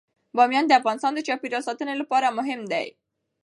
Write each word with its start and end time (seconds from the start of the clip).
بامیان 0.37 0.65
د 0.67 0.71
افغانستان 0.79 1.11
د 1.15 1.19
چاپیریال 1.27 1.63
ساتنې 1.67 1.95
لپاره 2.01 2.35
مهم 2.37 2.61
دي. 2.71 2.87